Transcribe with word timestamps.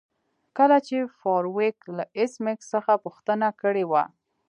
کله 0.57 0.77
چې 0.87 0.97
فارویک 1.19 1.77
له 1.97 2.03
ایس 2.17 2.33
میکس 2.43 2.65
څخه 2.73 2.93
پوښتنه 3.05 3.47
کړې 3.61 3.83
وه 3.91 4.03